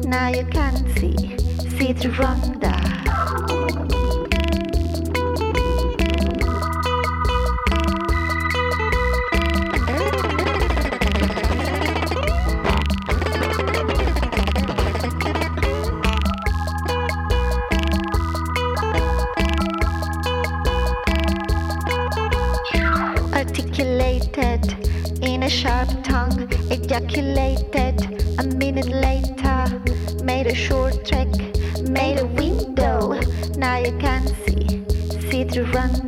Now 0.05 0.29
you 0.29 0.45
can 0.45 0.75
see, 0.97 1.37
see 1.77 1.93
through 1.93 2.12
Rhonda. 2.12 2.58
Ejaculated 26.98 27.96
a 28.38 28.44
minute 28.56 28.88
later. 28.88 29.82
Made 30.24 30.46
a 30.48 30.54
short 30.54 31.04
trek, 31.04 31.28
made 31.88 32.18
a 32.18 32.26
window. 32.26 33.20
Now 33.56 33.78
you 33.78 33.96
can 33.98 34.26
see, 34.46 34.82
see 35.30 35.44
through 35.44 35.66
Rhonda. 35.66 36.08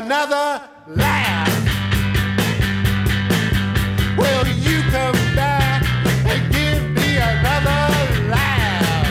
Another 0.00 0.62
laugh? 0.96 1.48
Will 4.16 4.46
you 4.64 4.80
come 4.90 5.18
back 5.36 5.82
and 6.26 6.50
give 6.50 6.82
me 6.94 7.18
another 7.18 8.28
laugh? 8.28 9.06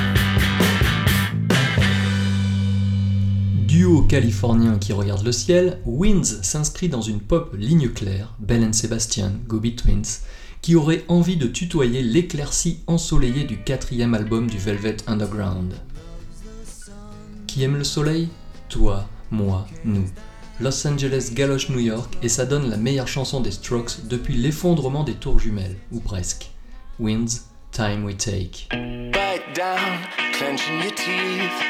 Duo 3.68 4.02
californien 4.04 4.80
qui 4.80 4.94
regarde 4.94 5.24
le 5.24 5.32
ciel, 5.32 5.80
Winds 5.86 6.42
s'inscrit 6.42 6.90
dans 6.90 7.02
une 7.02 7.20
pop 7.20 7.54
ligne 7.58 7.90
claire, 7.90 8.34
Bell 8.40 8.64
and 8.64 8.74
Sebastian, 8.74 9.32
Gobi 9.48 9.76
Twins, 9.76 10.22
qui 10.62 10.76
aurait 10.76 11.06
envie 11.08 11.38
de 11.38 11.48
tutoyer 11.48 12.02
l'éclaircie 12.02 12.80
ensoleillée 12.88 13.44
du 13.44 13.62
quatrième 13.62 14.16
album 14.16 14.48
du 14.48 14.58
Velvet 14.58 14.98
Underground. 15.08 15.74
Qui 17.46 17.64
aime 17.64 17.78
le 17.78 17.84
soleil? 17.84 18.30
Toi, 18.70 19.08
moi, 19.32 19.68
nous. 19.86 20.06
Los 20.62 20.86
Angeles 20.86 21.32
galoche 21.34 21.70
New 21.70 21.80
York 21.80 22.18
et 22.22 22.28
ça 22.28 22.46
donne 22.46 22.70
la 22.70 22.76
meilleure 22.76 23.08
chanson 23.08 23.40
des 23.40 23.52
Strokes 23.52 24.06
depuis 24.10 24.34
l'effondrement 24.34 25.06
des 25.06 25.14
tours 25.14 25.40
jumelles, 25.40 25.78
ou 25.94 26.02
presque. 26.02 26.50
Winds, 27.00 27.46
Time 27.72 28.04
We 28.04 28.18
Take. 28.18 28.68
Bite 28.72 29.56
down, 29.56 30.00
clenching 30.34 30.82
your 30.82 30.92
teeth. 30.92 31.64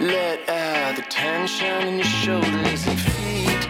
Let 0.00 0.48
out 0.48 0.96
the 0.96 1.02
tension 1.10 1.86
in 1.86 1.98
your 1.98 2.06
shoulders 2.06 2.86
and 2.88 2.98
feet. 2.98 3.68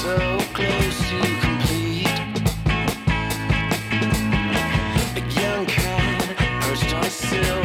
So 0.00 0.16
close 0.54 0.98
to 1.10 1.20
complete. 1.40 2.06
A 5.16 5.40
young 5.40 5.66
cat 5.66 6.36
perched 6.60 6.94
on 6.94 7.04
a 7.04 7.10
sill, 7.10 7.64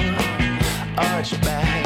arched 0.98 1.40
back, 1.44 1.86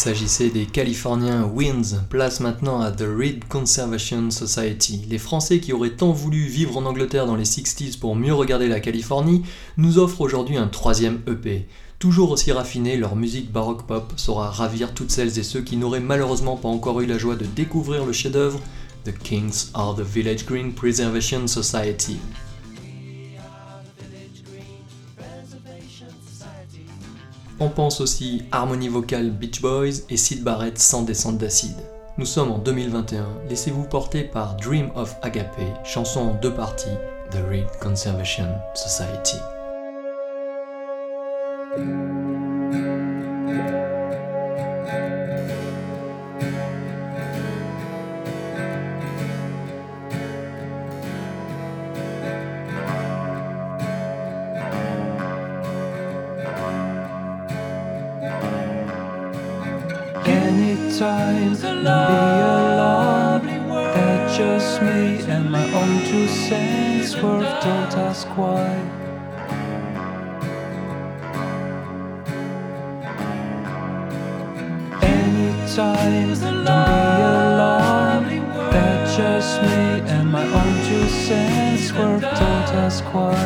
s'agissait 0.00 0.48
des 0.48 0.64
Californiens 0.64 1.44
Winds, 1.44 2.06
place 2.08 2.40
maintenant 2.40 2.80
à 2.80 2.90
The 2.90 3.04
Reed 3.06 3.44
Conservation 3.48 4.30
Society. 4.30 5.02
Les 5.10 5.18
Français 5.18 5.60
qui 5.60 5.74
auraient 5.74 5.90
tant 5.90 6.10
voulu 6.10 6.46
vivre 6.46 6.78
en 6.78 6.86
Angleterre 6.86 7.26
dans 7.26 7.36
les 7.36 7.44
60s 7.44 7.98
pour 7.98 8.16
mieux 8.16 8.32
regarder 8.32 8.66
la 8.66 8.80
Californie 8.80 9.42
nous 9.76 9.98
offrent 9.98 10.22
aujourd'hui 10.22 10.56
un 10.56 10.68
troisième 10.68 11.20
EP. 11.26 11.66
Toujours 11.98 12.30
aussi 12.30 12.50
raffiné, 12.50 12.96
leur 12.96 13.14
musique 13.14 13.52
baroque 13.52 13.86
pop 13.86 14.14
saura 14.16 14.50
ravir 14.50 14.94
toutes 14.94 15.10
celles 15.10 15.38
et 15.38 15.42
ceux 15.42 15.60
qui 15.60 15.76
n'auraient 15.76 16.00
malheureusement 16.00 16.56
pas 16.56 16.68
encore 16.68 17.02
eu 17.02 17.06
la 17.06 17.18
joie 17.18 17.36
de 17.36 17.44
découvrir 17.44 18.06
le 18.06 18.14
chef-d'œuvre 18.14 18.58
The 19.04 19.12
Kings 19.12 19.66
are 19.74 19.94
the 19.94 20.00
Village 20.00 20.46
Green 20.46 20.72
Preservation 20.72 21.46
Society. 21.46 22.16
On 27.62 27.68
pense 27.68 28.00
aussi 28.00 28.44
harmonie 28.52 28.88
vocale 28.88 29.30
Beach 29.30 29.60
Boys 29.60 30.06
et 30.08 30.16
Sid 30.16 30.42
Barrett 30.42 30.78
sans 30.78 31.02
descente 31.02 31.36
d'acide. 31.36 31.76
Nous 32.16 32.24
sommes 32.24 32.50
en 32.50 32.58
2021, 32.58 33.26
laissez-vous 33.50 33.84
porter 33.84 34.24
par 34.24 34.56
Dream 34.56 34.90
of 34.94 35.14
Agape, 35.20 35.60
chanson 35.84 36.20
en 36.20 36.34
deux 36.40 36.54
parties, 36.54 36.88
The 37.30 37.38
Reed 37.50 37.66
Conservation 37.78 38.48
Society. 38.74 39.36
time 61.00 61.54
be 61.54 61.66
a 61.66 61.74
lovely 61.82 63.58
world 63.60 63.96
that 63.96 64.36
just 64.36 64.82
me 64.82 65.24
and 65.32 65.50
my 65.50 65.64
own 65.72 66.04
two 66.04 66.28
cents 66.28 67.16
worth 67.22 67.64
Don't 67.64 67.94
ask 68.06 68.28
why. 68.36 68.68
Anytime 75.00 76.34
don't 76.38 76.64
be 76.64 77.22
a 77.22 77.46
lovely 77.62 78.40
that 78.72 79.00
just 79.16 79.62
me 79.62 79.80
and 80.14 80.30
my 80.30 80.44
own 80.58 80.74
two 80.86 81.08
cents 81.08 81.94
worth 81.94 82.20
Don't 82.20 82.70
ask 82.84 83.02
why. 83.14 83.40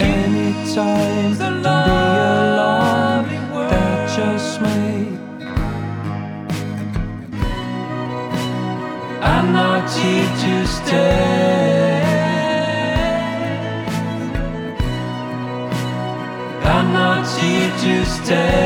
Anytime. 0.00 1.03
Don't 1.14 1.62
be 1.62 1.68
alarmed. 1.68 3.30
That's 3.70 4.16
just 4.16 4.60
me. 4.60 5.16
I'm 9.22 9.52
not 9.52 9.88
here 9.90 10.30
to 10.42 10.66
stay. 10.66 11.54
I'm 16.64 16.92
not 16.92 17.24
here 17.38 17.70
to 17.84 18.04
stay. 18.04 18.63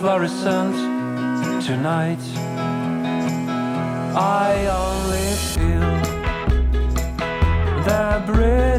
Fluorescent 0.00 0.74
tonight. 1.62 2.18
I 4.16 4.66
only 4.72 5.28
feel 5.52 5.92
the 7.84 8.22
British 8.24 8.69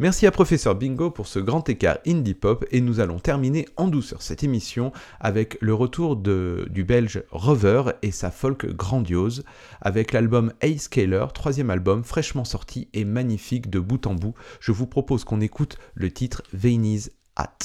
Merci 0.00 0.26
à 0.26 0.30
Professeur 0.30 0.76
Bingo 0.76 1.10
pour 1.10 1.26
ce 1.26 1.38
grand 1.38 1.68
écart 1.68 1.98
indie 2.06 2.32
pop 2.32 2.64
et 2.70 2.80
nous 2.80 3.00
allons 3.00 3.18
terminer 3.18 3.68
en 3.76 3.86
douceur 3.86 4.22
cette 4.22 4.42
émission 4.42 4.92
avec 5.20 5.58
le 5.60 5.74
retour 5.74 6.16
du 6.16 6.84
belge 6.84 7.22
Rover 7.30 7.82
et 8.00 8.10
sa 8.10 8.30
folk 8.30 8.64
grandiose 8.74 9.44
avec 9.82 10.12
l'album 10.12 10.54
Ace 10.62 10.84
Scaler, 10.84 11.26
troisième 11.34 11.68
album 11.68 12.02
fraîchement 12.02 12.46
sorti 12.46 12.88
et 12.94 13.04
magnifique 13.04 13.68
de 13.68 13.78
bout 13.78 14.06
en 14.06 14.14
bout. 14.14 14.32
Je 14.58 14.72
vous 14.72 14.86
propose 14.86 15.24
qu'on 15.24 15.42
écoute 15.42 15.76
le 15.92 16.10
titre 16.10 16.44
Veiny's 16.54 17.10
Hat. 17.36 17.58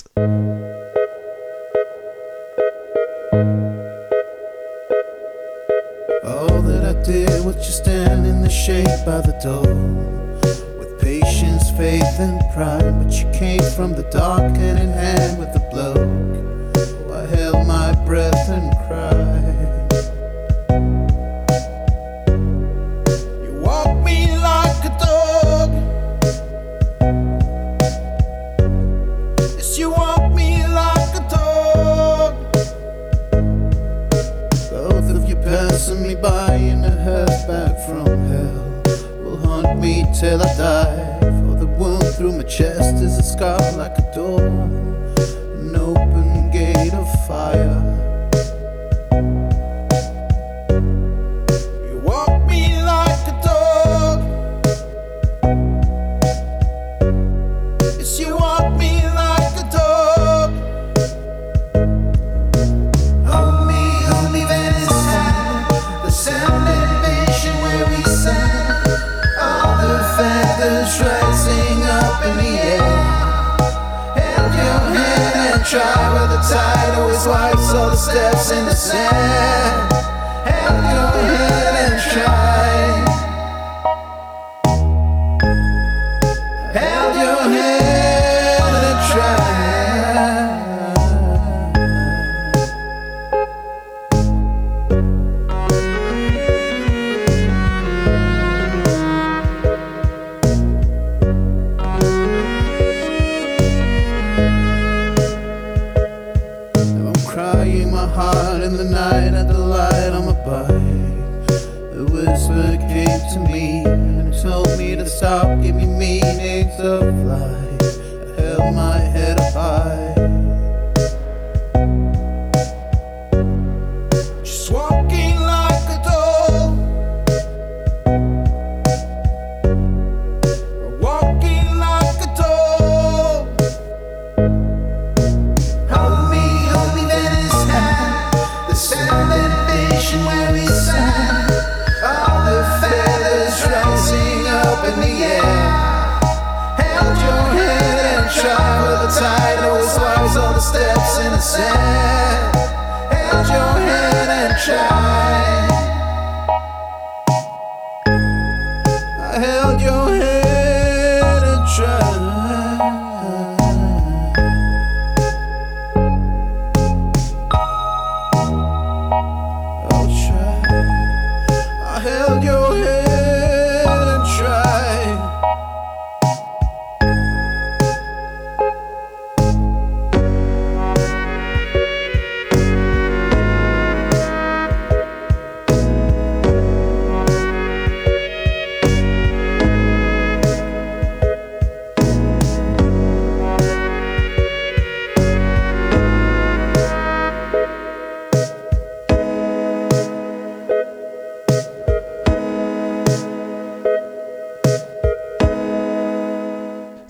Faith, 11.76 12.20
and 12.20 12.40
pride. 12.54 13.04
But 13.04 13.12
you 13.14 13.30
came 13.32 13.64
from 13.76 13.94
the 13.94 14.04
dark 14.04 14.56
hand 14.56 14.80
in 14.80 14.90
hand 14.90 15.38
with 15.40 15.52
the 15.54 15.60
bloke. 15.72 15.98
Oh, 17.08 17.14
I 17.14 17.26
held 17.36 17.68
my 17.68 17.94
breath 18.06 18.50
and 18.50 18.72
cried. 18.88 19.66
You 23.44 23.54
walk 23.62 24.04
me 24.04 24.38
like 24.38 24.86
a 24.86 24.94
dog. 25.06 25.70
Yes, 29.58 29.78
you 29.78 29.90
walk 29.92 30.32
me 30.34 30.66
like 30.68 31.14
a 31.16 31.24
dog. 31.30 32.34
Both 34.72 35.10
of 35.16 35.28
you 35.28 35.36
passing 35.36 36.02
me 36.04 36.16
by 36.16 36.56
in 36.56 36.86
a 36.86 36.92
hearse 36.92 37.44
back 37.46 37.78
from 37.86 38.06
hell 38.30 38.82
will 39.24 39.38
haunt 39.38 39.80
me 39.80 40.06
till 40.18 40.42
I 40.42 40.58
die. 40.58 41.05
Through 42.16 42.32
my 42.32 42.44
chest 42.44 43.04
is 43.04 43.18
a 43.18 43.24
scar 43.24 43.60
like 43.74 43.98
a 43.98 44.12
door, 44.16 44.40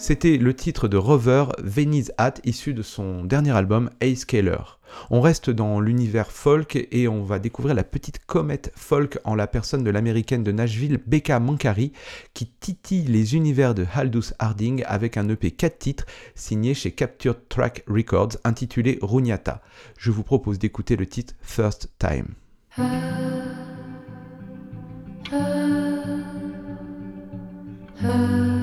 C'était 0.08 0.38
le 0.38 0.54
titre 0.54 0.88
de 0.88 0.98
Rover, 0.98 1.46
Venice 1.58 2.12
Hat, 2.20 2.36
issu 2.44 2.76
de 2.76 2.84
son 2.84 3.24
dernier 3.24 3.50
album 3.50 3.90
Ace 4.02 4.20
Scaler. 4.20 4.60
On 5.10 5.20
reste 5.20 5.50
dans 5.50 5.80
l'univers 5.80 6.32
folk 6.32 6.88
et 6.92 7.08
on 7.08 7.24
va 7.24 7.40
découvrir 7.40 7.74
la 7.74 7.84
petite 7.84 8.24
comète 8.28 8.72
folk 8.76 9.18
en 9.24 9.34
la 9.34 9.48
personne 9.48 9.84
de 9.84 9.90
l'américaine 9.90 10.44
de 10.44 10.52
Nashville 10.52 11.00
Becca 11.08 11.40
Mancari 11.40 11.92
qui 12.36 12.46
titille 12.46 13.06
les 13.06 13.34
univers 13.34 13.74
de 13.74 13.88
Aldous 13.96 14.32
Harding 14.38 14.84
avec 14.86 15.18
un 15.18 15.28
EP 15.28 15.50
4 15.50 15.80
titres 15.80 16.06
signé 16.36 16.76
chez 16.76 16.92
Captured 16.92 17.40
Track 17.50 17.84
Records 17.88 18.38
intitulé 18.44 19.00
Runyata. 19.02 19.64
Je 19.98 20.12
vous 20.12 20.22
propose 20.22 20.60
d'écouter 20.60 20.98
le 20.98 21.08
titre 21.08 21.34
First 21.42 21.90
Time. 21.98 22.36
I 28.04 28.55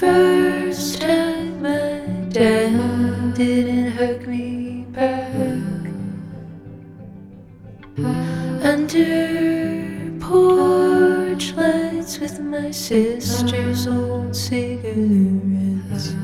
first 0.00 1.02
time 1.02 1.60
my 1.60 2.00
dad 2.30 3.34
didn't 3.34 3.92
hug 3.92 4.26
me 4.26 4.86
back. 4.96 5.34
Under 8.64 10.10
porch 10.18 11.52
lights 11.52 12.18
with 12.18 12.40
my 12.40 12.70
sister's 12.70 13.86
old 13.86 14.34
cigarettes. 14.34 16.14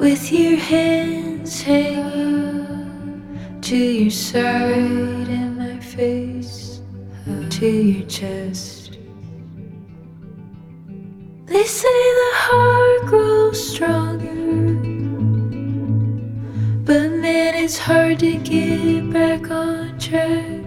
With 0.00 0.32
your 0.32 0.56
hands 0.56 1.62
hanging 1.62 3.22
to 3.62 3.76
your 3.76 4.10
side 4.10 5.28
and 5.38 5.58
my 5.58 5.78
face 5.78 6.80
to 7.50 7.66
your 7.68 8.08
chest. 8.08 8.71
They 11.52 11.64
say 11.64 11.88
the 12.22 12.32
heart 12.32 13.06
grows 13.08 13.72
stronger, 13.74 14.34
but 16.86 17.10
man, 17.12 17.54
it's 17.54 17.76
hard 17.76 18.20
to 18.20 18.38
get 18.38 19.12
back 19.12 19.50
on 19.50 19.98
track. 19.98 20.62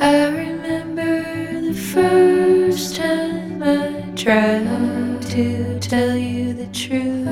I 0.00 0.26
remember 0.26 1.60
the 1.60 1.72
first 1.72 2.96
time 2.96 3.62
I 3.62 4.02
tried 4.16 5.22
to 5.30 5.78
tell 5.78 6.16
you 6.16 6.54
the 6.54 6.66
truth 6.72 7.28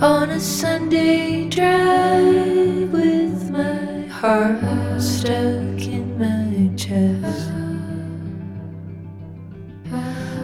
on 0.00 0.30
a 0.30 0.40
Sunday 0.40 1.50
drive 1.50 2.90
with 2.90 3.50
my 3.50 3.89
heart 4.20 5.00
stuck 5.00 5.80
in 5.96 6.18
my 6.18 6.68
chest. 6.76 7.50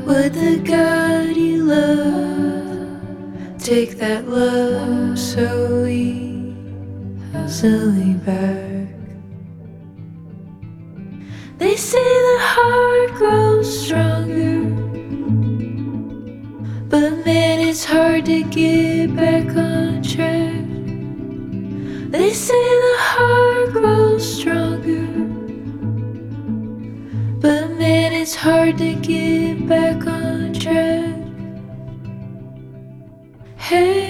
Would 0.06 0.32
the 0.32 0.56
God 0.64 1.36
you 1.36 1.64
love 1.64 2.96
take 3.58 3.98
that 3.98 4.26
love 4.30 5.18
so 5.18 5.84
easily 5.84 6.54
back? 8.24 8.88
They 11.58 11.76
say 11.76 11.98
the 12.02 12.38
heart 12.40 13.12
grows 13.16 13.68
stronger. 13.84 14.70
But 16.88 17.26
man, 17.26 17.60
it's 17.60 17.84
hard 17.84 18.24
to 18.24 18.42
get 18.44 19.14
back 19.14 19.54
on 19.54 20.02
track. 20.02 20.64
They 22.10 22.32
say 22.32 22.54
the 22.54 22.96
heart 22.98 23.45
stronger. 24.18 25.06
But 27.40 27.70
man, 27.78 28.12
it's 28.12 28.34
hard 28.34 28.78
to 28.78 28.94
get 28.94 29.68
back 29.68 30.06
on 30.06 30.52
track. 30.54 31.16
Hey, 33.56 34.05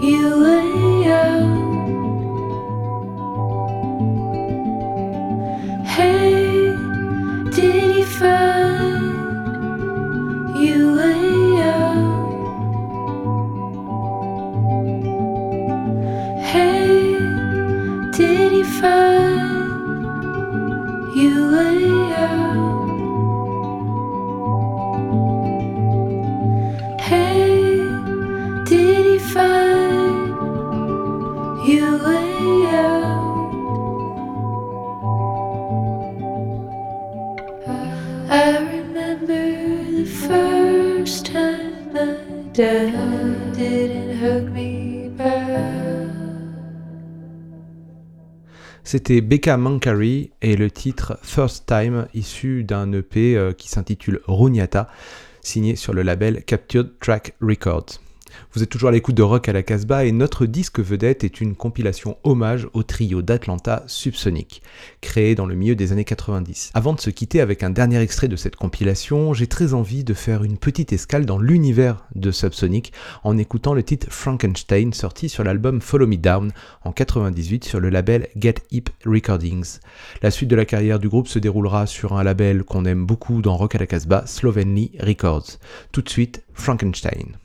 you 0.00 0.34
away. 0.34 0.87
C'était 48.90 49.20
Becca 49.20 49.58
Mankari 49.58 50.30
et 50.40 50.56
le 50.56 50.70
titre 50.70 51.18
First 51.20 51.66
Time, 51.66 52.08
issu 52.14 52.64
d'un 52.64 52.90
EP 52.94 53.36
euh, 53.36 53.52
qui 53.52 53.68
s'intitule 53.68 54.22
Runyata, 54.26 54.88
signé 55.42 55.76
sur 55.76 55.92
le 55.92 56.00
label 56.00 56.42
Captured 56.42 56.98
Track 56.98 57.34
Records. 57.42 58.00
Vous 58.52 58.62
êtes 58.62 58.70
toujours 58.70 58.88
à 58.88 58.92
l'écoute 58.92 59.14
de 59.14 59.22
Rock 59.22 59.48
à 59.48 59.52
la 59.52 59.62
Casbah 59.62 60.04
et 60.04 60.12
notre 60.12 60.46
disque 60.46 60.80
vedette 60.80 61.24
est 61.24 61.40
une 61.40 61.54
compilation 61.54 62.16
hommage 62.24 62.68
au 62.72 62.82
trio 62.82 63.22
d'Atlanta 63.22 63.84
Subsonic, 63.86 64.62
créé 65.00 65.34
dans 65.34 65.46
le 65.46 65.54
milieu 65.54 65.74
des 65.74 65.92
années 65.92 66.04
90. 66.04 66.70
Avant 66.74 66.92
de 66.92 67.00
se 67.00 67.10
quitter 67.10 67.40
avec 67.40 67.62
un 67.62 67.70
dernier 67.70 68.00
extrait 68.00 68.28
de 68.28 68.36
cette 68.36 68.56
compilation, 68.56 69.34
j'ai 69.34 69.46
très 69.46 69.74
envie 69.74 70.04
de 70.04 70.14
faire 70.14 70.44
une 70.44 70.58
petite 70.58 70.92
escale 70.92 71.26
dans 71.26 71.38
l'univers 71.38 72.06
de 72.14 72.30
Subsonic 72.30 72.92
en 73.24 73.38
écoutant 73.38 73.74
le 73.74 73.82
titre 73.82 74.08
Frankenstein 74.10 74.92
sorti 74.92 75.28
sur 75.28 75.44
l'album 75.44 75.80
Follow 75.80 76.06
Me 76.06 76.16
Down 76.16 76.52
en 76.84 76.92
98 76.92 77.64
sur 77.64 77.80
le 77.80 77.90
label 77.90 78.28
Get 78.36 78.56
Hip 78.70 78.90
Recordings. 79.04 79.78
La 80.22 80.30
suite 80.30 80.50
de 80.50 80.56
la 80.56 80.64
carrière 80.64 80.98
du 80.98 81.08
groupe 81.08 81.28
se 81.28 81.38
déroulera 81.38 81.86
sur 81.86 82.14
un 82.14 82.22
label 82.22 82.64
qu'on 82.64 82.84
aime 82.84 83.06
beaucoup 83.06 83.42
dans 83.42 83.56
Rock 83.56 83.74
à 83.74 83.78
la 83.78 83.86
Casbah, 83.86 84.24
Slovenly 84.26 84.92
Records. 85.00 85.58
Tout 85.92 86.02
de 86.02 86.08
suite, 86.08 86.44
Frankenstein. 86.54 87.36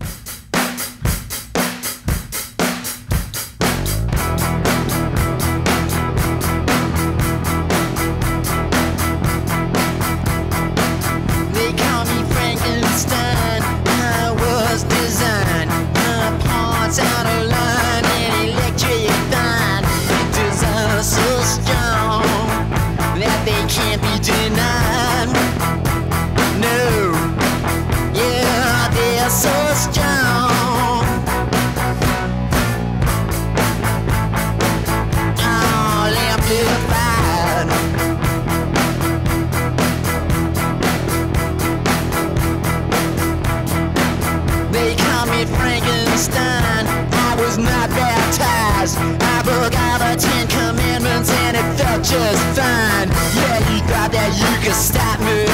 Just 52.13 52.43
fine. 52.57 53.09
Yeah, 53.37 53.57
you 53.69 53.79
thought 53.89 54.11
that 54.13 54.31
you 54.41 54.51
could 54.63 54.77
stop 54.77 55.17
me, 55.27 55.49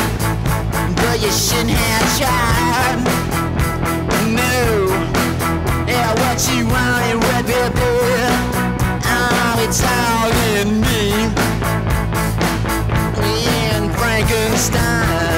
but 1.01 1.18
you 1.24 1.32
shouldn't 1.32 1.72
have 1.72 2.07
tried. 2.20 2.99
No, 4.28 4.60
yeah, 5.88 6.12
what 6.22 6.38
you 6.51 6.68
want, 6.68 7.24
red 7.32 7.45
baby? 7.47 7.91
Oh, 9.07 9.66
it's 9.66 9.82
all 9.95 10.32
in 10.57 10.82
me. 10.84 11.03
In 13.72 13.89
Frankenstein. 13.97 15.29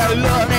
I 0.00 0.14
love 0.14 0.57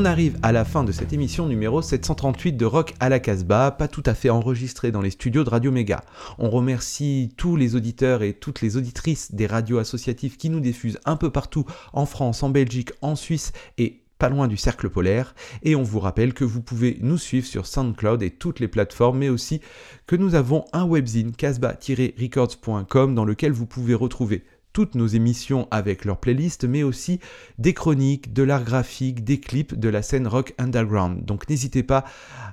On 0.00 0.06
arrive 0.06 0.38
à 0.42 0.50
la 0.50 0.64
fin 0.64 0.82
de 0.82 0.92
cette 0.92 1.12
émission 1.12 1.46
numéro 1.46 1.82
738 1.82 2.54
de 2.54 2.64
Rock 2.64 2.94
à 3.00 3.10
la 3.10 3.20
Casbah, 3.20 3.70
pas 3.70 3.86
tout 3.86 4.02
à 4.06 4.14
fait 4.14 4.30
enregistrée 4.30 4.92
dans 4.92 5.02
les 5.02 5.10
studios 5.10 5.44
de 5.44 5.50
Radio 5.50 5.70
Méga. 5.70 6.04
On 6.38 6.48
remercie 6.48 7.34
tous 7.36 7.54
les 7.54 7.76
auditeurs 7.76 8.22
et 8.22 8.32
toutes 8.32 8.62
les 8.62 8.78
auditrices 8.78 9.34
des 9.34 9.46
radios 9.46 9.76
associatives 9.76 10.38
qui 10.38 10.48
nous 10.48 10.60
diffusent 10.60 10.98
un 11.04 11.16
peu 11.16 11.28
partout 11.28 11.66
en 11.92 12.06
France, 12.06 12.42
en 12.42 12.48
Belgique, 12.48 12.92
en 13.02 13.14
Suisse 13.14 13.52
et 13.76 14.00
pas 14.18 14.30
loin 14.30 14.48
du 14.48 14.56
cercle 14.56 14.88
polaire. 14.88 15.34
Et 15.64 15.76
on 15.76 15.82
vous 15.82 16.00
rappelle 16.00 16.32
que 16.32 16.44
vous 16.44 16.62
pouvez 16.62 16.96
nous 17.02 17.18
suivre 17.18 17.46
sur 17.46 17.66
SoundCloud 17.66 18.22
et 18.22 18.30
toutes 18.30 18.58
les 18.58 18.68
plateformes, 18.68 19.18
mais 19.18 19.28
aussi 19.28 19.60
que 20.06 20.16
nous 20.16 20.34
avons 20.34 20.64
un 20.72 20.86
webzine 20.86 21.32
casbah-records.com 21.32 23.14
dans 23.14 23.26
lequel 23.26 23.52
vous 23.52 23.66
pouvez 23.66 23.92
retrouver 23.92 24.44
toutes 24.80 24.94
nos 24.94 25.08
émissions 25.08 25.68
avec 25.70 26.06
leur 26.06 26.16
playlist, 26.16 26.64
mais 26.64 26.82
aussi 26.82 27.20
des 27.58 27.74
chroniques, 27.74 28.32
de 28.32 28.42
l'art 28.42 28.64
graphique, 28.64 29.24
des 29.24 29.38
clips 29.38 29.78
de 29.78 29.90
la 29.90 30.00
scène 30.00 30.26
rock 30.26 30.54
underground. 30.56 31.22
Donc 31.26 31.50
n'hésitez 31.50 31.82
pas 31.82 32.06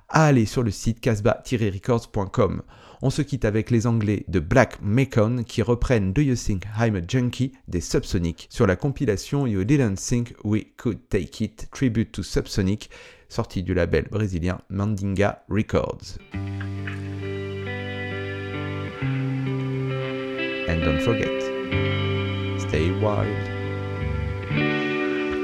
à 0.09 0.25
aller 0.25 0.45
sur 0.45 0.61
le 0.61 0.71
site 0.71 0.99
casbah-records.com. 0.99 2.63
On 3.01 3.09
se 3.09 3.21
quitte 3.21 3.45
avec 3.45 3.71
les 3.71 3.87
anglais 3.87 4.25
de 4.27 4.41
Black 4.41 4.79
Macon 4.81 5.45
qui 5.47 5.61
reprennent 5.61 6.11
Do 6.11 6.21
You 6.21 6.35
Think 6.35 6.65
I'm 6.77 6.97
a 6.97 7.01
Junkie 7.07 7.53
des 7.69 7.79
Subsonic 7.79 8.47
sur 8.49 8.67
la 8.67 8.75
compilation 8.75 9.47
You 9.47 9.63
Didn't 9.63 9.95
Think 9.95 10.33
We 10.43 10.65
Could 10.75 11.07
Take 11.07 11.45
It, 11.45 11.69
Tribute 11.71 12.11
to 12.11 12.23
Subsonic, 12.23 12.89
sortie 13.29 13.63
du 13.63 13.73
label 13.73 14.09
brésilien 14.11 14.59
Mandinga 14.69 15.45
Records. 15.47 16.17
And 20.67 20.83
don't 20.83 20.99
forget, 20.99 21.56
stay. 22.87 23.27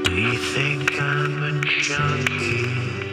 Do 0.04 0.14
you 0.14 0.38
think 0.38 1.00
I'm 1.00 1.42
a 1.42 1.60
junkie? 1.60 3.03